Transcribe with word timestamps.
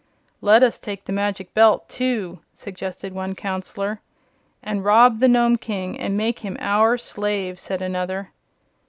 "Let 0.41 0.63
us 0.63 0.79
take 0.79 1.05
the 1.05 1.11
Magic 1.13 1.53
Belt, 1.53 1.87
too," 1.87 2.39
suggested 2.55 3.13
one 3.13 3.35
counselor. 3.35 4.01
"And 4.63 4.83
rob 4.83 5.19
the 5.19 5.27
Nome 5.27 5.57
King 5.57 5.99
and 5.99 6.17
make 6.17 6.39
him 6.39 6.57
our 6.59 6.97
slave," 6.97 7.59
said 7.59 7.83
another. 7.83 8.31